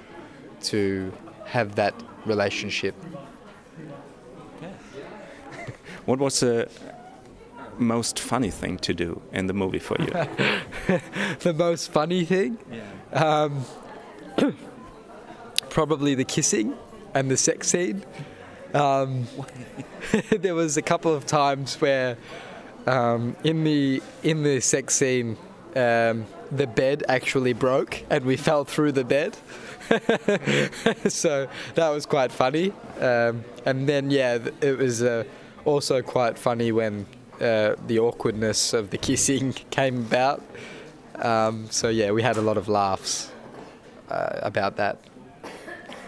to 0.61 1.11
have 1.45 1.75
that 1.75 1.93
relationship. 2.25 2.95
What 6.05 6.19
was 6.19 6.39
the 6.39 6.69
most 7.77 8.19
funny 8.19 8.49
thing 8.49 8.77
to 8.79 8.93
do 8.93 9.21
in 9.33 9.47
the 9.47 9.53
movie 9.53 9.79
for 9.79 9.97
you? 9.99 10.07
the 11.39 11.53
most 11.53 11.91
funny 11.91 12.23
thing? 12.23 12.57
Um, 13.11 13.65
probably 15.69 16.15
the 16.15 16.23
kissing 16.23 16.75
and 17.13 17.29
the 17.29 17.37
sex 17.37 17.67
scene. 17.67 18.05
Um, 18.73 19.27
there 20.29 20.55
was 20.55 20.77
a 20.77 20.81
couple 20.81 21.13
of 21.13 21.25
times 21.25 21.75
where 21.81 22.17
um, 22.85 23.35
in 23.43 23.63
the 23.63 24.01
in 24.23 24.43
the 24.43 24.61
sex 24.61 24.95
scene 24.95 25.37
um, 25.77 26.25
the 26.51 26.67
bed 26.67 27.03
actually 27.07 27.53
broke 27.53 28.03
and 28.09 28.25
we 28.25 28.37
fell 28.37 28.65
through 28.65 28.93
the 28.93 29.03
bed. 29.03 29.37
so 31.07 31.47
that 31.75 31.89
was 31.89 32.05
quite 32.05 32.31
funny. 32.31 32.73
Um, 32.99 33.43
and 33.65 33.87
then 33.87 34.09
yeah, 34.11 34.39
it 34.61 34.77
was. 34.77 35.03
Uh, 35.03 35.23
also 35.67 36.01
quite 36.01 36.39
funny 36.39 36.71
when 36.71 37.05
uh, 37.41 37.75
the 37.87 37.99
awkwardness 37.99 38.73
of 38.73 38.89
the 38.89 38.97
kissing 38.97 39.53
came 39.69 39.97
about. 39.97 40.41
Um, 41.15 41.67
so 41.69 41.89
yeah, 41.89 42.11
we 42.11 42.23
had 42.23 42.37
a 42.37 42.41
lot 42.41 42.57
of 42.57 42.69
laughs 42.69 43.31
uh, 44.09 44.39
about 44.41 44.77
that. 44.77 44.97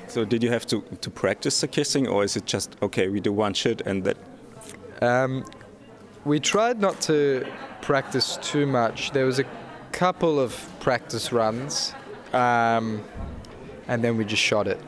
So 0.08 0.26
did 0.26 0.42
you 0.42 0.50
have 0.50 0.66
to, 0.68 0.82
to 1.02 1.10
practice 1.12 1.62
the 1.62 1.68
kissing, 1.68 2.08
or 2.08 2.24
is 2.24 2.36
it 2.36 2.46
just 2.46 2.76
okay? 2.82 3.10
We 3.10 3.20
do 3.20 3.32
one 3.32 3.54
shit 3.54 3.82
and 3.82 4.04
that. 4.06 4.18
Um, 5.02 5.46
we 6.26 6.40
tried 6.40 6.80
not 6.80 7.00
to 7.02 7.46
practice 7.82 8.38
too 8.42 8.66
much. 8.66 9.12
There 9.12 9.26
was 9.26 9.40
a 9.40 9.46
couple 9.92 10.40
of 10.40 10.70
practice 10.80 11.32
runs, 11.32 11.94
um, 12.34 13.04
and 13.88 14.04
then 14.04 14.18
we 14.18 14.26
just 14.26 14.42
shot 14.42 14.68
it. 14.68 14.80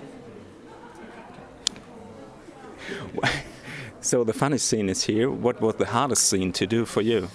So 4.03 4.23
the 4.23 4.33
funny 4.33 4.57
scene 4.57 4.89
is 4.89 5.03
here. 5.03 5.29
What 5.29 5.61
was 5.61 5.75
the 5.75 5.85
hardest 5.85 6.27
scene 6.27 6.51
to 6.53 6.65
do 6.65 6.85
for 6.85 7.01
you? 7.01 7.29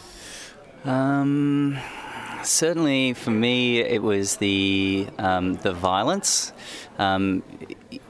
Um, 0.84 1.78
certainly 2.42 3.14
for 3.14 3.30
me, 3.30 3.78
it 3.78 4.02
was 4.02 4.36
the 4.38 5.06
um, 5.18 5.54
the 5.54 5.72
violence. 5.72 6.52
Um, 6.98 7.44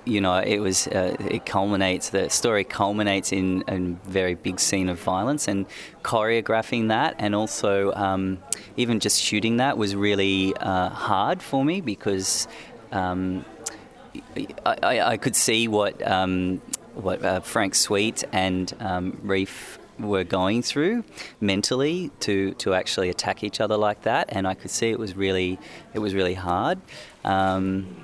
you 0.06 0.20
know, 0.20 0.36
it 0.38 0.58
was 0.58 0.86
uh, 0.86 1.16
it 1.18 1.44
culminates. 1.44 2.10
The 2.10 2.30
story 2.30 2.64
culminates 2.64 3.32
in 3.32 3.64
a 3.66 3.78
very 4.08 4.34
big 4.34 4.60
scene 4.60 4.88
of 4.88 4.98
violence, 5.00 5.48
and 5.48 5.66
choreographing 6.02 6.88
that, 6.88 7.16
and 7.18 7.34
also 7.34 7.92
um, 7.92 8.38
even 8.76 9.00
just 9.00 9.20
shooting 9.20 9.58
that 9.58 9.76
was 9.76 9.94
really 9.94 10.54
uh, 10.56 10.88
hard 10.88 11.42
for 11.42 11.64
me 11.64 11.80
because. 11.80 12.48
Um, 12.92 13.44
I, 14.64 14.76
I, 14.82 15.00
I, 15.00 15.16
could 15.18 15.36
see 15.36 15.68
what 15.68 16.00
um, 16.06 16.62
what 16.94 17.22
uh, 17.22 17.40
Frank 17.40 17.74
Sweet 17.74 18.24
and 18.32 18.72
um, 18.80 19.18
Reef 19.22 19.78
were 19.98 20.24
going 20.24 20.62
through 20.62 21.04
mentally 21.40 22.10
to, 22.20 22.52
to 22.54 22.74
actually 22.74 23.08
attack 23.08 23.42
each 23.42 23.60
other 23.60 23.76
like 23.76 24.02
that, 24.02 24.28
and 24.30 24.46
I 24.46 24.54
could 24.54 24.70
see 24.70 24.90
it 24.90 24.98
was 24.98 25.16
really 25.16 25.58
it 25.94 25.98
was 25.98 26.14
really 26.14 26.34
hard. 26.34 26.78
Um, 27.24 27.96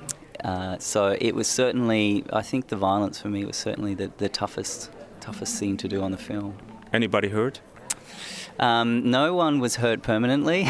uh, 0.45 0.79
so 0.79 1.17
it 1.21 1.35
was 1.35 1.49
certainly, 1.49 2.25
I 2.33 2.43
think, 2.43 2.69
the 2.69 2.77
violence 2.77 3.21
for 3.21 3.29
me 3.29 3.45
was 3.45 3.57
certainly 3.57 3.95
the, 3.95 4.11
the 4.19 4.29
toughest 4.29 4.91
toughest 5.21 5.55
scene 5.57 5.77
to 5.77 5.89
do 5.89 6.03
on 6.03 6.11
the 6.11 6.19
film. 6.19 6.57
Anybody 6.93 7.29
hurt? 7.29 7.61
Um, 8.59 9.11
no 9.11 9.35
one 9.35 9.61
was 9.61 9.77
hurt 9.77 10.03
permanently, 10.03 10.69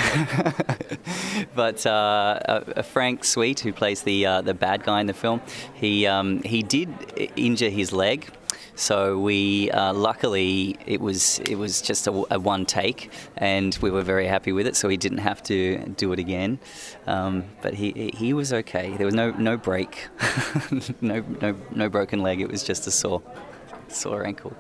but 1.54 1.84
uh, 1.84 2.60
Frank 2.82 3.24
Sweet, 3.24 3.60
who 3.60 3.72
plays 3.72 4.02
the 4.02 4.24
uh, 4.24 4.40
the 4.40 4.54
bad 4.54 4.84
guy 4.84 5.00
in 5.00 5.06
the 5.06 5.14
film, 5.14 5.40
he 5.74 6.06
um, 6.06 6.42
he 6.42 6.62
did 6.62 6.88
injure 7.36 7.70
his 7.70 7.92
leg. 7.92 8.30
So 8.74 9.18
we 9.18 9.70
uh, 9.70 9.92
luckily 9.92 10.76
it 10.86 11.00
was 11.00 11.38
it 11.40 11.56
was 11.56 11.82
just 11.82 12.06
a, 12.06 12.24
a, 12.30 12.38
one 12.38 12.64
take, 12.64 13.10
and 13.36 13.76
we 13.82 13.90
were 13.90 14.02
very 14.02 14.26
happy 14.26 14.52
with 14.52 14.66
it. 14.66 14.76
So 14.76 14.88
he 14.88 14.96
didn't 14.96 15.18
have 15.18 15.42
to 15.44 15.78
do 15.96 16.12
it 16.12 16.18
again. 16.18 16.58
Um, 17.06 17.44
but 17.60 17.74
he 17.74 18.10
he 18.14 18.32
was 18.32 18.52
okay. 18.52 18.96
There 18.96 19.06
was 19.06 19.14
no 19.14 19.30
no 19.32 19.56
break, 19.56 20.08
no 21.00 21.24
no 21.40 21.54
no 21.70 21.88
broken 21.88 22.22
leg. 22.22 22.40
It 22.40 22.50
was 22.50 22.62
just 22.62 22.86
a 22.86 22.90
sore 22.90 23.22
sore 23.88 24.26
ankle. 24.26 24.56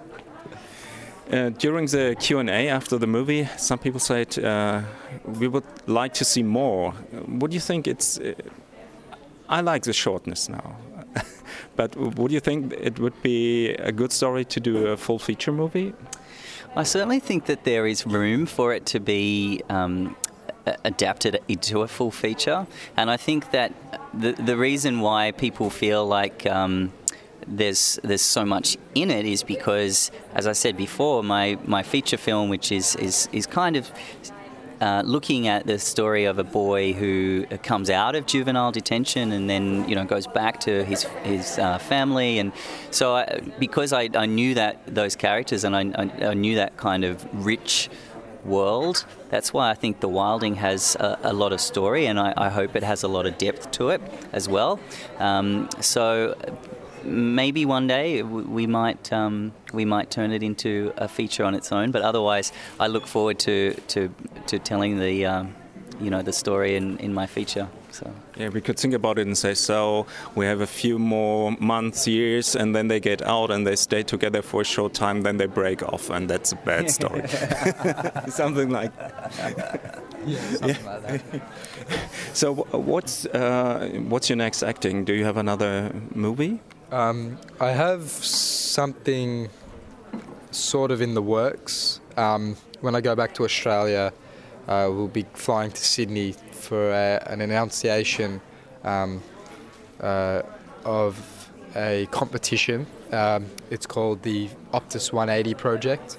Uh, 1.30 1.48
during 1.50 1.86
the 1.86 2.14
Q&A 2.20 2.68
after 2.68 2.98
the 2.98 3.06
movie, 3.06 3.48
some 3.56 3.78
people 3.78 4.00
said 4.00 4.38
uh, 4.38 4.82
we 5.24 5.48
would 5.48 5.64
like 5.86 6.12
to 6.14 6.24
see 6.24 6.42
more. 6.42 6.92
What 7.40 7.50
do 7.50 7.54
you 7.54 7.60
think 7.60 7.86
it's... 7.86 8.18
Uh, 8.18 8.34
I 9.48 9.62
like 9.62 9.84
the 9.84 9.94
shortness 9.94 10.50
now. 10.50 10.76
But 11.76 11.96
would 11.96 12.32
you 12.32 12.40
think 12.40 12.72
it 12.72 12.98
would 12.98 13.22
be 13.22 13.70
a 13.70 13.92
good 13.92 14.12
story 14.12 14.44
to 14.44 14.60
do 14.60 14.86
a 14.88 14.96
full 14.96 15.18
feature 15.18 15.52
movie? 15.52 15.94
I 16.74 16.84
certainly 16.84 17.20
think 17.20 17.46
that 17.46 17.64
there 17.64 17.86
is 17.86 18.06
room 18.06 18.46
for 18.46 18.72
it 18.72 18.86
to 18.86 19.00
be 19.00 19.62
um, 19.68 20.16
adapted 20.84 21.40
into 21.48 21.82
a 21.82 21.88
full 21.88 22.10
feature. 22.10 22.66
And 22.96 23.10
I 23.10 23.16
think 23.16 23.50
that 23.50 23.72
the, 24.14 24.32
the 24.32 24.56
reason 24.56 25.00
why 25.00 25.32
people 25.32 25.70
feel 25.70 26.06
like... 26.06 26.46
Um, 26.46 26.92
there's 27.46 27.98
there's 28.04 28.22
so 28.22 28.44
much 28.44 28.76
in 28.94 29.10
it 29.10 29.26
is 29.26 29.42
because, 29.42 30.12
as 30.34 30.46
I 30.46 30.52
said 30.52 30.76
before, 30.76 31.24
my, 31.24 31.58
my 31.64 31.82
feature 31.82 32.16
film, 32.16 32.48
which 32.48 32.70
is 32.70 32.96
is, 32.96 33.28
is 33.32 33.46
kind 33.46 33.76
of 33.76 33.90
uh, 34.82 35.02
looking 35.06 35.46
at 35.46 35.64
the 35.64 35.78
story 35.78 36.24
of 36.24 36.38
a 36.40 36.44
boy 36.44 36.92
who 36.92 37.46
comes 37.62 37.88
out 37.88 38.16
of 38.16 38.26
juvenile 38.26 38.72
detention 38.72 39.30
and 39.30 39.48
then 39.48 39.88
you 39.88 39.94
know 39.94 40.04
goes 40.04 40.26
back 40.26 40.58
to 40.58 40.84
his 40.84 41.04
his 41.22 41.56
uh, 41.58 41.78
family 41.78 42.40
and 42.40 42.52
so 42.90 43.14
I, 43.14 43.40
because 43.60 43.92
I, 43.92 44.08
I 44.14 44.26
knew 44.26 44.54
that 44.54 44.82
those 44.86 45.14
characters 45.14 45.62
and 45.62 45.76
I, 45.76 46.10
I, 46.30 46.34
knew 46.34 46.56
that 46.56 46.76
kind 46.76 47.04
of 47.04 47.24
rich 47.32 47.90
world. 48.44 49.06
That's 49.30 49.52
why 49.52 49.70
I 49.70 49.74
think 49.74 50.00
The 50.00 50.08
Wilding 50.08 50.56
has 50.56 50.96
a, 50.96 51.16
a 51.22 51.32
lot 51.32 51.52
of 51.52 51.60
story, 51.60 52.06
and 52.06 52.18
I, 52.18 52.34
I, 52.36 52.48
hope 52.48 52.74
it 52.74 52.82
has 52.82 53.04
a 53.04 53.08
lot 53.08 53.24
of 53.24 53.38
depth 53.38 53.70
to 53.72 53.90
it 53.90 54.02
as 54.32 54.48
well. 54.48 54.80
Um, 55.20 55.68
so 55.80 56.34
maybe 57.04 57.64
one 57.64 57.86
day 57.86 58.22
we 58.22 58.66
might 58.66 59.12
um, 59.12 59.52
we 59.72 59.84
might 59.84 60.10
turn 60.10 60.32
it 60.32 60.42
into 60.42 60.92
a 60.96 61.08
feature 61.08 61.44
on 61.44 61.54
its 61.54 61.72
own. 61.72 61.90
But 61.90 62.02
otherwise, 62.02 62.52
I 62.78 62.86
look 62.86 63.06
forward 63.06 63.38
to 63.40 63.74
to, 63.88 64.14
to 64.46 64.58
telling 64.58 64.98
the 64.98 65.26
um, 65.26 65.54
you 66.00 66.10
know 66.10 66.22
the 66.22 66.32
story 66.32 66.76
in, 66.76 66.98
in 66.98 67.14
my 67.14 67.26
feature. 67.26 67.68
So 67.90 68.10
yeah, 68.36 68.48
we 68.48 68.60
could 68.62 68.78
think 68.78 68.94
about 68.94 69.18
it 69.18 69.26
and 69.26 69.36
say, 69.36 69.52
so 69.52 70.06
we 70.34 70.46
have 70.46 70.62
a 70.62 70.66
few 70.66 70.98
more 70.98 71.54
months, 71.60 72.08
years, 72.08 72.56
and 72.56 72.74
then 72.74 72.88
they 72.88 73.00
get 73.00 73.20
out 73.22 73.50
and 73.50 73.66
they 73.66 73.76
stay 73.76 74.02
together 74.02 74.40
for 74.40 74.62
a 74.62 74.64
short 74.64 74.94
time, 74.94 75.22
then 75.22 75.36
they 75.36 75.46
break 75.46 75.82
off, 75.82 76.08
and 76.08 76.28
that's 76.28 76.52
a 76.52 76.56
bad 76.56 76.90
story. 76.90 77.28
something 78.28 78.70
like. 78.70 78.92
yeah, 80.26 80.40
something 80.40 80.68
yeah. 80.68 80.90
like 80.90 81.02
that. 81.02 81.42
so, 82.32 82.54
what's 82.54 83.26
uh, 83.26 83.88
what's 84.08 84.30
your 84.30 84.36
next 84.36 84.62
acting? 84.62 85.04
Do 85.04 85.12
you 85.12 85.24
have 85.24 85.36
another 85.36 85.92
movie? 86.14 86.60
Um, 86.92 87.38
I 87.58 87.70
have 87.70 88.02
something 88.02 89.48
sort 90.50 90.90
of 90.90 91.00
in 91.00 91.14
the 91.14 91.22
works. 91.22 92.00
Um, 92.18 92.56
when 92.82 92.94
I 92.94 93.00
go 93.00 93.16
back 93.16 93.32
to 93.36 93.44
Australia, 93.44 94.12
uh, 94.68 94.90
we'll 94.92 95.08
be 95.08 95.24
flying 95.32 95.70
to 95.70 95.82
Sydney 95.82 96.32
for 96.50 96.90
a, 96.90 97.26
an 97.30 97.40
annunciation 97.40 98.42
um, 98.84 99.22
uh, 100.02 100.42
of 100.84 101.50
a 101.74 102.06
competition. 102.10 102.86
Um, 103.10 103.46
it's 103.70 103.86
called 103.86 104.22
the 104.22 104.50
Optus 104.74 105.14
180 105.14 105.54
project, 105.54 106.18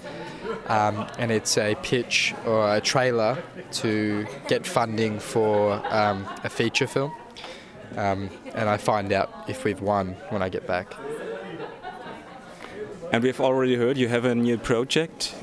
um, 0.69 1.07
and 1.19 1.31
it's 1.31 1.55
a 1.55 1.75
pitch 1.83 2.33
or 2.47 2.75
a 2.75 2.81
trailer 2.81 3.43
to 3.73 4.25
get 4.47 4.65
funding 4.65 5.19
for 5.19 5.73
um, 5.93 6.27
a 6.43 6.49
feature 6.49 6.87
film. 6.87 7.13
Um, 7.97 8.29
and 8.55 8.69
I 8.69 8.77
find 8.77 9.11
out 9.11 9.31
if 9.47 9.63
we've 9.63 9.81
won 9.81 10.15
when 10.29 10.41
I 10.41 10.49
get 10.49 10.65
back. 10.65 10.93
And 13.11 13.23
we've 13.23 13.39
already 13.39 13.75
heard 13.75 13.97
you 13.97 14.07
have 14.07 14.25
a 14.25 14.33
new 14.33 14.57
project. 14.57 15.35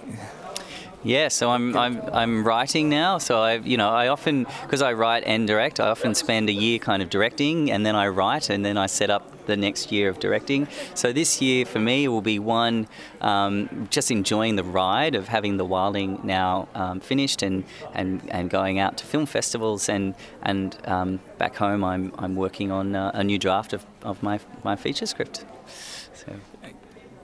Yeah, 1.02 1.28
so 1.28 1.50
I'm, 1.50 1.74
I'm, 1.76 2.02
I'm 2.12 2.44
writing 2.44 2.90
now. 2.90 3.16
So 3.16 3.40
I, 3.40 3.54
you 3.54 3.78
know, 3.78 3.88
I 3.88 4.08
often 4.08 4.46
because 4.62 4.82
I 4.82 4.92
write 4.92 5.24
and 5.24 5.46
direct, 5.46 5.80
I 5.80 5.88
often 5.88 6.14
spend 6.14 6.50
a 6.50 6.52
year 6.52 6.78
kind 6.78 7.02
of 7.02 7.08
directing, 7.08 7.70
and 7.70 7.86
then 7.86 7.96
I 7.96 8.08
write, 8.08 8.50
and 8.50 8.64
then 8.64 8.76
I 8.76 8.86
set 8.86 9.08
up 9.08 9.46
the 9.46 9.56
next 9.56 9.90
year 9.90 10.10
of 10.10 10.18
directing. 10.20 10.68
So 10.94 11.12
this 11.12 11.40
year 11.40 11.64
for 11.64 11.78
me 11.78 12.06
will 12.06 12.20
be 12.20 12.38
one 12.38 12.86
um, 13.20 13.88
just 13.90 14.10
enjoying 14.10 14.56
the 14.56 14.62
ride 14.62 15.14
of 15.14 15.28
having 15.28 15.56
the 15.56 15.64
Wilding 15.64 16.20
now 16.22 16.68
um, 16.74 17.00
finished 17.00 17.42
and, 17.42 17.64
and, 17.94 18.20
and 18.30 18.50
going 18.50 18.78
out 18.78 18.98
to 18.98 19.06
film 19.06 19.26
festivals 19.26 19.88
and 19.88 20.14
and 20.42 20.76
um, 20.84 21.20
back 21.38 21.56
home 21.56 21.82
I'm, 21.82 22.12
I'm 22.18 22.36
working 22.36 22.70
on 22.70 22.94
uh, 22.94 23.10
a 23.14 23.24
new 23.24 23.38
draft 23.38 23.72
of, 23.72 23.86
of 24.02 24.22
my, 24.22 24.38
my 24.62 24.76
feature 24.76 25.06
script. 25.06 25.44
So. 26.14 26.32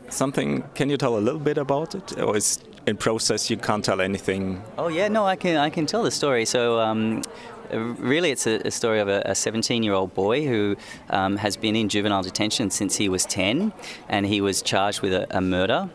Something? 0.08 0.62
Can 0.74 0.88
you 0.88 0.96
tell 0.96 1.18
a 1.18 1.20
little 1.20 1.40
bit 1.40 1.58
about 1.58 1.94
it, 1.96 2.18
or 2.18 2.36
is 2.36 2.60
in 2.86 2.96
process 2.96 3.50
you 3.50 3.56
can't 3.56 3.84
tell 3.84 4.00
anything? 4.00 4.62
Oh 4.78 4.88
yeah, 4.88 5.08
no, 5.08 5.26
I 5.26 5.36
can 5.36 5.56
I 5.56 5.70
can 5.70 5.86
tell 5.86 6.02
the 6.02 6.10
story. 6.10 6.44
So 6.44 6.80
um, 6.80 7.22
really, 7.70 8.30
it's 8.30 8.46
a, 8.46 8.60
a 8.66 8.70
story 8.70 9.00
of 9.00 9.08
a 9.08 9.34
17 9.34 9.82
year 9.82 9.92
old 9.92 10.14
boy 10.14 10.46
who 10.46 10.76
um, 11.10 11.36
has 11.36 11.56
been 11.56 11.76
in 11.76 11.88
juvenile 11.88 12.22
detention 12.22 12.70
since 12.70 12.96
he 12.96 13.08
was 13.08 13.24
10, 13.26 13.72
and 14.08 14.26
he 14.26 14.40
was 14.40 14.62
charged 14.62 15.00
with 15.00 15.12
a, 15.12 15.26
a 15.36 15.40
murder. 15.40 15.90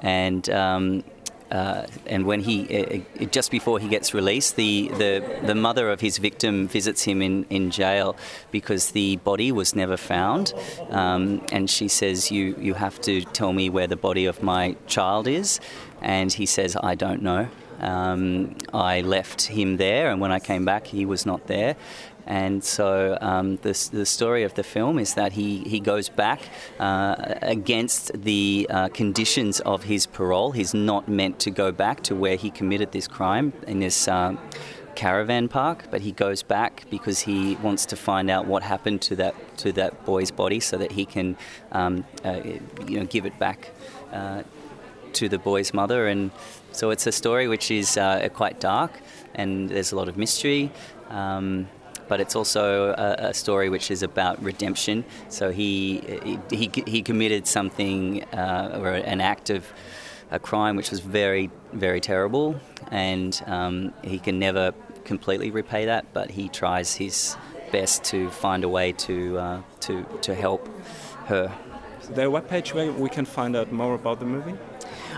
And 0.00 0.48
um, 0.50 1.04
uh, 1.50 1.86
and 2.06 2.26
when 2.26 2.40
he 2.40 3.02
uh, 3.20 3.24
just 3.26 3.50
before 3.50 3.78
he 3.78 3.88
gets 3.88 4.12
released, 4.12 4.56
the, 4.56 4.88
the 4.88 5.40
the 5.44 5.54
mother 5.54 5.90
of 5.90 6.00
his 6.00 6.18
victim 6.18 6.66
visits 6.66 7.02
him 7.04 7.22
in, 7.22 7.46
in 7.50 7.70
jail 7.70 8.16
because 8.50 8.90
the 8.90 9.16
body 9.16 9.52
was 9.52 9.74
never 9.74 9.96
found, 9.96 10.52
um, 10.90 11.44
and 11.52 11.70
she 11.70 11.88
says, 11.88 12.32
"You 12.32 12.56
you 12.58 12.74
have 12.74 13.00
to 13.02 13.22
tell 13.22 13.52
me 13.52 13.70
where 13.70 13.86
the 13.86 13.96
body 13.96 14.26
of 14.26 14.42
my 14.42 14.76
child 14.86 15.28
is," 15.28 15.60
and 16.02 16.32
he 16.32 16.46
says, 16.46 16.76
"I 16.82 16.94
don't 16.94 17.22
know." 17.22 17.48
Um, 17.80 18.56
I 18.72 19.02
left 19.02 19.42
him 19.42 19.76
there, 19.76 20.10
and 20.10 20.20
when 20.20 20.32
I 20.32 20.40
came 20.40 20.64
back, 20.64 20.86
he 20.86 21.06
was 21.06 21.26
not 21.26 21.46
there. 21.46 21.76
And 22.26 22.64
so 22.64 23.16
um, 23.20 23.56
the, 23.58 23.88
the 23.92 24.04
story 24.04 24.42
of 24.42 24.54
the 24.54 24.64
film 24.64 24.98
is 24.98 25.14
that 25.14 25.32
he, 25.32 25.58
he 25.60 25.78
goes 25.78 26.08
back 26.08 26.40
uh, 26.80 27.14
against 27.42 28.20
the 28.20 28.66
uh, 28.68 28.88
conditions 28.88 29.60
of 29.60 29.84
his 29.84 30.06
parole. 30.06 30.50
He's 30.50 30.74
not 30.74 31.08
meant 31.08 31.38
to 31.40 31.50
go 31.50 31.70
back 31.70 32.02
to 32.04 32.16
where 32.16 32.36
he 32.36 32.50
committed 32.50 32.90
this 32.90 33.06
crime 33.06 33.52
in 33.66 33.80
this. 33.80 34.08
Uh, 34.08 34.36
caravan 34.96 35.46
park, 35.46 35.84
but 35.90 36.00
he 36.00 36.10
goes 36.10 36.42
back 36.42 36.84
because 36.88 37.20
he 37.20 37.54
wants 37.56 37.84
to 37.84 37.94
find 37.94 38.30
out 38.30 38.46
what 38.46 38.62
happened 38.62 39.02
to 39.02 39.14
that 39.14 39.34
to 39.58 39.70
that 39.70 40.06
boy's 40.06 40.30
body, 40.30 40.58
so 40.58 40.78
that 40.78 40.90
he 40.92 41.04
can, 41.04 41.36
um, 41.70 42.02
uh, 42.24 42.40
you 42.88 42.98
know, 42.98 43.04
give 43.04 43.26
it 43.26 43.38
back 43.38 43.72
uh, 44.10 44.42
to 45.12 45.28
the 45.28 45.38
boy's 45.38 45.74
mother. 45.74 46.06
And 46.06 46.30
so 46.76 46.90
it's 46.90 47.06
a 47.06 47.12
story 47.12 47.48
which 47.48 47.70
is 47.70 47.96
uh, 47.96 48.28
quite 48.34 48.60
dark, 48.60 48.92
and 49.34 49.70
there's 49.70 49.92
a 49.92 49.96
lot 49.96 50.08
of 50.08 50.18
mystery. 50.18 50.70
Um, 51.08 51.68
but 52.06 52.20
it's 52.20 52.36
also 52.36 52.90
a, 52.90 53.30
a, 53.30 53.34
story 53.34 53.68
which 53.68 53.90
is 53.90 54.02
about 54.02 54.40
redemption. 54.42 55.04
So 55.30 55.50
he 55.50 56.20
he, 56.50 56.70
he 56.86 57.00
committed 57.02 57.46
something 57.46 58.24
uh, 58.24 58.78
or 58.80 58.90
an 58.90 59.22
act 59.22 59.48
of 59.48 59.64
a 60.30 60.38
crime 60.38 60.76
which 60.76 60.90
was 60.90 61.00
very 61.00 61.50
very 61.72 62.00
terrible, 62.00 62.60
and 62.90 63.42
um, 63.46 63.94
he 64.04 64.18
can 64.18 64.38
never 64.38 64.74
completely 65.04 65.50
repay 65.50 65.86
that. 65.86 66.04
But 66.12 66.30
he 66.30 66.50
tries 66.50 66.94
his 66.94 67.36
best 67.72 68.04
to 68.04 68.28
find 68.28 68.64
a 68.64 68.68
way 68.68 68.92
to 68.92 69.38
uh, 69.38 69.62
to 69.80 70.04
to 70.20 70.34
help 70.34 70.68
her. 71.26 71.50
Is 72.02 72.08
there 72.08 72.28
a 72.28 72.30
webpage 72.30 72.74
where 72.74 72.92
we 72.92 73.08
can 73.08 73.24
find 73.24 73.56
out 73.56 73.72
more 73.72 73.94
about 73.94 74.20
the 74.20 74.26
movie? 74.26 74.54